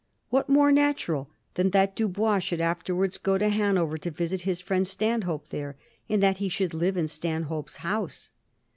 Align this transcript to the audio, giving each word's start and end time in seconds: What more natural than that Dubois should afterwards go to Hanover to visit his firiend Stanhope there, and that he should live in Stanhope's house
What 0.29 0.49
more 0.49 0.71
natural 0.71 1.29
than 1.53 1.69
that 1.69 1.95
Dubois 1.95 2.39
should 2.39 2.59
afterwards 2.59 3.19
go 3.19 3.37
to 3.37 3.49
Hanover 3.49 3.99
to 3.99 4.09
visit 4.09 4.41
his 4.41 4.59
firiend 4.59 4.87
Stanhope 4.87 5.49
there, 5.49 5.75
and 6.09 6.23
that 6.23 6.37
he 6.37 6.49
should 6.49 6.73
live 6.73 6.97
in 6.97 7.07
Stanhope's 7.07 7.75
house 7.85 8.31